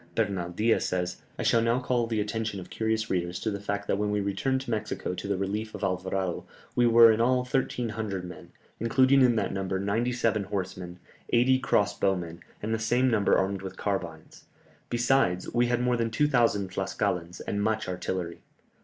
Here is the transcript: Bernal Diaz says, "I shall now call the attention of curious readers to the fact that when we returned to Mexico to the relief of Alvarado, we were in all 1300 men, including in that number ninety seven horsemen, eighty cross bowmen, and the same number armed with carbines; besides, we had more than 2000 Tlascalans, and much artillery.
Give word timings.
Bernal 0.15 0.49
Diaz 0.49 0.85
says, 0.85 1.21
"I 1.37 1.43
shall 1.43 1.61
now 1.61 1.79
call 1.79 2.07
the 2.07 2.19
attention 2.19 2.59
of 2.59 2.71
curious 2.71 3.11
readers 3.11 3.39
to 3.41 3.51
the 3.51 3.59
fact 3.59 3.87
that 3.87 3.99
when 3.99 4.09
we 4.09 4.19
returned 4.19 4.61
to 4.61 4.71
Mexico 4.71 5.13
to 5.13 5.27
the 5.27 5.37
relief 5.37 5.75
of 5.75 5.83
Alvarado, 5.83 6.43
we 6.75 6.87
were 6.87 7.11
in 7.11 7.21
all 7.21 7.45
1300 7.45 8.25
men, 8.25 8.51
including 8.79 9.21
in 9.21 9.35
that 9.35 9.53
number 9.53 9.79
ninety 9.79 10.11
seven 10.11 10.45
horsemen, 10.45 10.97
eighty 11.31 11.59
cross 11.59 11.95
bowmen, 11.95 12.39
and 12.63 12.73
the 12.73 12.79
same 12.79 13.11
number 13.11 13.37
armed 13.37 13.61
with 13.61 13.77
carbines; 13.77 14.45
besides, 14.89 15.53
we 15.53 15.67
had 15.67 15.79
more 15.83 15.97
than 15.97 16.09
2000 16.09 16.71
Tlascalans, 16.71 17.39
and 17.39 17.61
much 17.61 17.87
artillery. 17.87 18.41